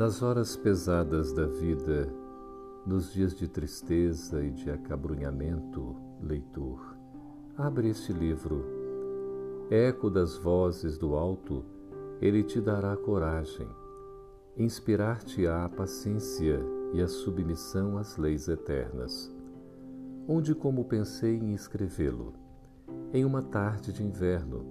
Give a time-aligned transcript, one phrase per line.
[0.00, 2.10] Nas horas pesadas da vida,
[2.86, 6.96] nos dias de tristeza e de acabrunhamento, leitor,
[7.54, 8.64] abre este livro.
[9.70, 11.62] Eco das vozes do alto,
[12.18, 13.68] ele te dará coragem,
[14.56, 16.58] inspirar-te-á a paciência
[16.94, 19.30] e a submissão às leis eternas.
[20.26, 22.32] Onde como pensei em escrevê-lo?
[23.12, 24.64] Em uma tarde de inverno,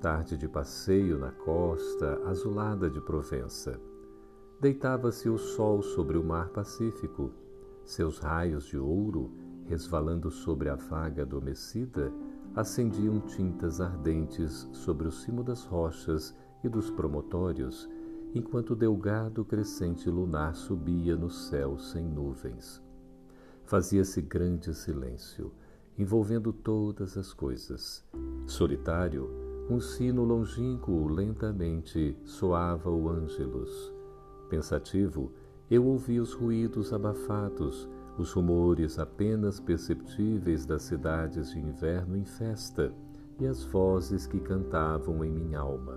[0.00, 3.78] tarde de passeio na costa azulada de Provença
[4.60, 7.32] deitava-se o sol sobre o mar Pacífico,
[7.82, 9.32] seus raios de ouro,
[9.64, 12.12] resvalando sobre a vaga adormecida,
[12.54, 17.88] acendiam tintas ardentes sobre o cimo das rochas e dos promontórios,
[18.34, 22.82] enquanto o delgado crescente lunar subia no céu sem nuvens.
[23.64, 25.52] Fazia-se grande silêncio,
[25.96, 28.04] envolvendo todas as coisas.
[28.46, 29.30] Solitário,
[29.70, 33.99] um sino longínquo lentamente soava o Ângelus
[34.50, 35.32] Pensativo,
[35.70, 42.92] eu ouvi os ruídos abafados, os rumores apenas perceptíveis das cidades de inverno em festa
[43.38, 45.96] e as vozes que cantavam em minha alma.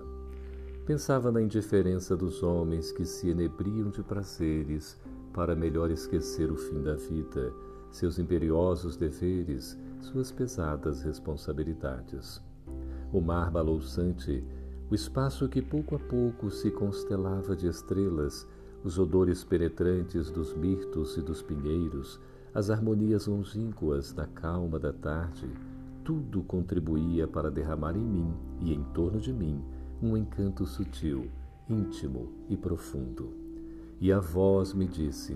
[0.86, 4.96] Pensava na indiferença dos homens que se enebriam de prazeres
[5.32, 7.52] para melhor esquecer o fim da vida,
[7.90, 12.40] seus imperiosos deveres, suas pesadas responsabilidades.
[13.12, 14.44] O mar balouçante
[14.90, 18.46] o espaço que pouco a pouco se constelava de estrelas,
[18.84, 22.20] os odores penetrantes dos mirtos e dos pinheiros,
[22.52, 25.48] as harmonias longínquas da calma da tarde,
[26.04, 29.64] tudo contribuía para derramar em mim e em torno de mim
[30.02, 31.30] um encanto sutil,
[31.68, 33.32] íntimo e profundo.
[33.98, 35.34] E a voz me disse: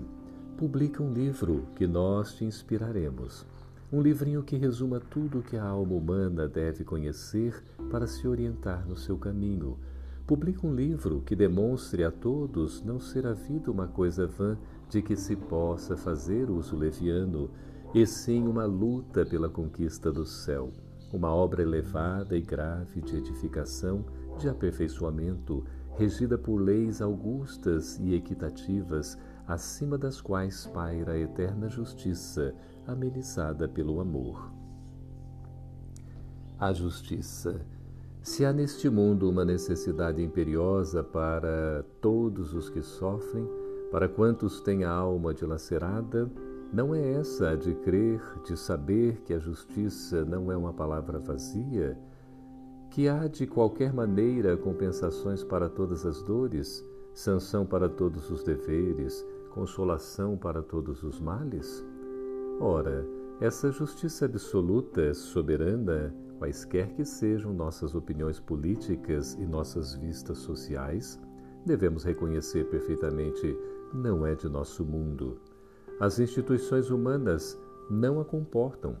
[0.57, 3.47] Publica um livro que nós te inspiraremos.
[3.91, 8.87] Um livrinho que resuma tudo o que a alma humana deve conhecer para se orientar
[8.87, 9.79] no seu caminho.
[10.27, 14.55] Publica um livro que demonstre a todos não ser a vida uma coisa vã
[14.87, 17.49] de que se possa fazer uso leviano,
[17.91, 20.71] e sim uma luta pela conquista do céu,
[21.11, 24.05] uma obra elevada e grave de edificação,
[24.37, 25.65] de aperfeiçoamento,
[25.97, 29.17] regida por leis augustas e equitativas,
[29.49, 32.53] acima das quais paira a eterna justiça,
[32.85, 34.51] amenizada pelo amor.
[36.59, 37.59] A justiça.
[38.21, 43.49] Se há neste mundo uma necessidade imperiosa para todos os que sofrem,
[43.91, 46.29] para quantos têm a alma dilacerada,
[46.71, 51.17] não é essa a de crer, de saber que a justiça não é uma palavra
[51.17, 51.97] vazia,
[52.91, 59.25] que há de qualquer maneira compensações para todas as dores, sanção para todos os deveres,
[59.49, 61.85] consolação para todos os males?
[62.59, 63.05] Ora,
[63.41, 71.19] essa justiça absoluta, soberana, quaisquer que sejam nossas opiniões políticas e nossas vistas sociais,
[71.65, 73.57] devemos reconhecer perfeitamente
[73.93, 75.39] não é de nosso mundo.
[75.99, 77.59] As instituições humanas
[77.89, 78.97] não a comportam.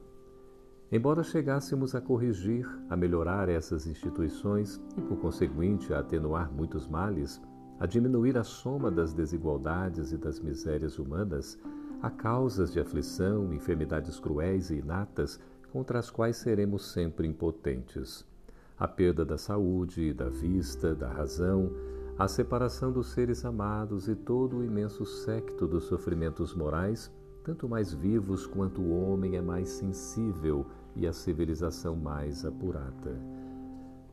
[0.91, 7.39] Embora chegássemos a corrigir, a melhorar essas instituições e, por conseguinte, a atenuar muitos males,
[7.79, 11.57] a diminuir a soma das desigualdades e das misérias humanas,
[12.01, 15.37] Há causas de aflição, enfermidades cruéis e inatas
[15.69, 18.25] contra as quais seremos sempre impotentes.
[18.77, 21.69] A perda da saúde, da vista, da razão,
[22.17, 27.11] a separação dos seres amados e todo o imenso séquito dos sofrimentos morais,
[27.43, 33.19] tanto mais vivos quanto o homem é mais sensível e a civilização mais apurada.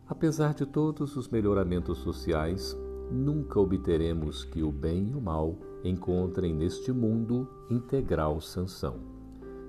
[0.08, 2.76] Apesar de todos os melhoramentos sociais,
[3.10, 8.96] nunca obteremos que o bem e o mal encontrem neste mundo integral sanção.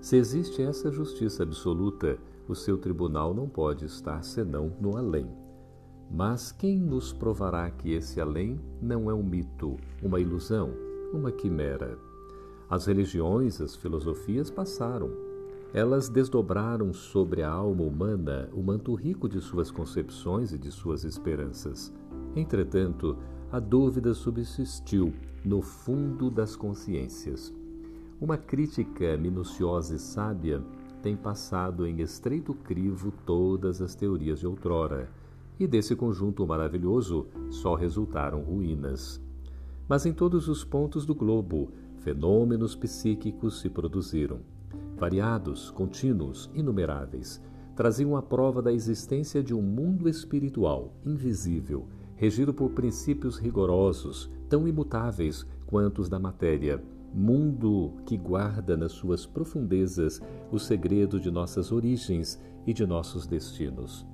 [0.01, 2.17] Se existe essa justiça absoluta,
[2.47, 5.27] o seu tribunal não pode estar senão no além.
[6.09, 10.71] Mas quem nos provará que esse além não é um mito, uma ilusão,
[11.13, 11.97] uma quimera?
[12.69, 15.09] As religiões, as filosofias passaram.
[15.73, 21.03] Elas desdobraram sobre a alma humana o manto rico de suas concepções e de suas
[21.03, 21.93] esperanças.
[22.37, 23.17] Entretanto,
[23.51, 25.11] a dúvida subsistiu
[25.43, 27.51] no fundo das consciências.
[28.21, 30.61] Uma crítica minuciosa e sábia
[31.01, 35.09] tem passado em estreito crivo todas as teorias de outrora,
[35.59, 39.19] e desse conjunto maravilhoso só resultaram ruínas.
[39.89, 44.41] Mas em todos os pontos do globo, fenômenos psíquicos se produziram,
[44.95, 47.41] variados, contínuos, inumeráveis,
[47.75, 51.87] traziam a prova da existência de um mundo espiritual invisível
[52.17, 56.83] regido por princípios rigorosos, tão imutáveis quanto os da matéria,
[57.13, 60.19] mundo que guarda nas suas profundezas
[60.51, 64.05] o segredo de nossas origens e de nossos destinos.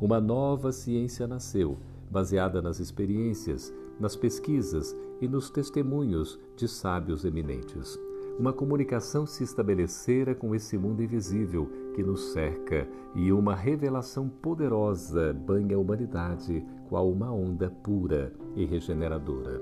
[0.00, 1.76] Uma nova ciência nasceu,
[2.10, 7.98] baseada nas experiências, nas pesquisas e nos testemunhos de sábios eminentes.
[8.40, 15.34] Uma comunicação se estabelecera com esse mundo invisível que nos cerca e uma revelação poderosa
[15.34, 19.60] banha a humanidade qual uma onda pura e regeneradora.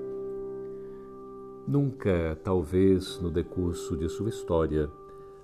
[1.67, 4.89] Nunca, talvez no decurso de sua história,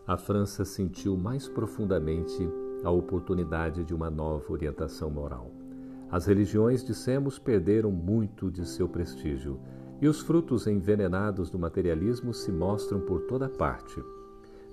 [0.07, 2.49] a França sentiu mais profundamente
[2.85, 5.51] a oportunidade de uma nova orientação moral.
[6.09, 9.59] As religiões, dissemos, perderam muito de seu prestígio
[10.01, 14.03] e os frutos envenenados do materialismo se mostram por toda parte.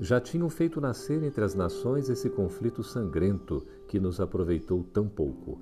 [0.00, 5.60] Já tinham feito nascer entre as nações esse conflito sangrento que nos aproveitou tão pouco.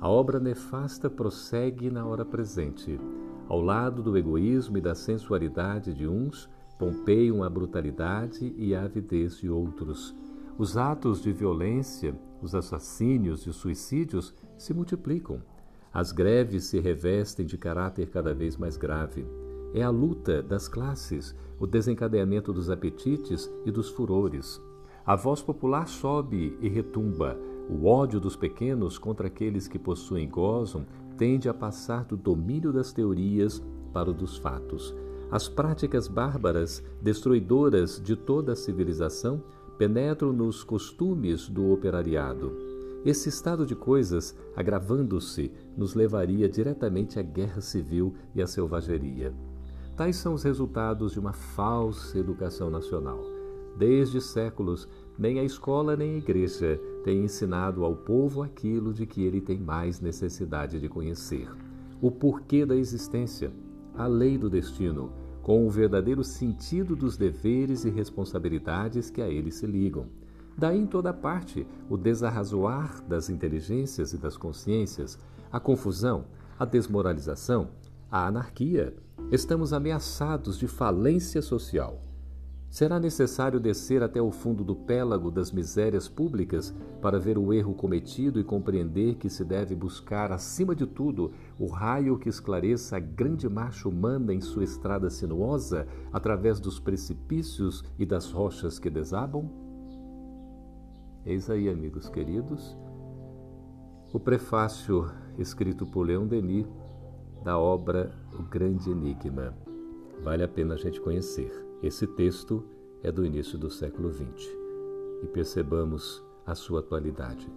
[0.00, 2.98] A obra nefasta prossegue na hora presente.
[3.48, 6.48] Ao lado do egoísmo e da sensualidade de uns,
[6.78, 10.14] pompeiam a brutalidade e a avidez de outros.
[10.58, 15.42] Os atos de violência, os assassínios e os suicídios se multiplicam.
[15.92, 19.26] As greves se revestem de caráter cada vez mais grave.
[19.74, 24.60] É a luta das classes, o desencadeamento dos apetites e dos furores.
[25.04, 27.38] A voz popular sobe e retumba.
[27.68, 30.86] O ódio dos pequenos contra aqueles que possuem gozam
[31.18, 33.62] tende a passar do domínio das teorias
[33.92, 34.94] para o dos fatos.
[35.30, 39.42] As práticas bárbaras, destruidoras de toda a civilização,
[39.78, 42.71] penetram nos costumes do operariado.
[43.04, 49.34] Esse estado de coisas, agravando-se, nos levaria diretamente à guerra civil e à selvageria.
[49.96, 53.20] Tais são os resultados de uma falsa educação nacional.
[53.76, 54.88] Desde séculos,
[55.18, 59.58] nem a escola nem a igreja têm ensinado ao povo aquilo de que ele tem
[59.58, 61.48] mais necessidade de conhecer:
[62.00, 63.52] o porquê da existência,
[63.94, 65.12] a lei do destino,
[65.42, 70.06] com o verdadeiro sentido dos deveres e responsabilidades que a ele se ligam.
[70.62, 75.18] Daí em toda parte o desarrazoar das inteligências e das consciências,
[75.50, 76.26] a confusão,
[76.56, 77.70] a desmoralização,
[78.08, 78.94] a anarquia.
[79.32, 82.00] Estamos ameaçados de falência social.
[82.70, 87.74] Será necessário descer até o fundo do pélago das misérias públicas para ver o erro
[87.74, 93.00] cometido e compreender que se deve buscar, acima de tudo, o raio que esclareça a
[93.00, 99.61] grande marcha humana em sua estrada sinuosa através dos precipícios e das rochas que desabam?
[101.24, 102.76] Eis aí, amigos queridos,
[104.12, 105.08] o prefácio
[105.38, 106.66] escrito por Leon Denis
[107.44, 109.56] da obra O Grande Enigma.
[110.20, 111.52] Vale a pena a gente conhecer.
[111.80, 112.64] Esse texto
[113.04, 114.48] é do início do século XX
[115.22, 117.48] e percebamos a sua atualidade.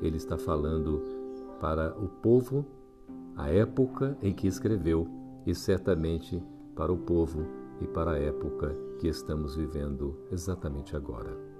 [0.00, 1.00] Ele está falando
[1.60, 2.66] para o povo,
[3.36, 5.06] a época em que escreveu,
[5.46, 6.42] e certamente
[6.74, 7.46] para o povo
[7.80, 11.51] e para a época que estamos vivendo exatamente agora.